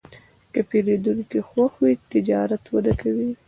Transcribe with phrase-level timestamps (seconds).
[0.53, 3.29] که پیرودونکی خوښ وي، تجارت وده کوي.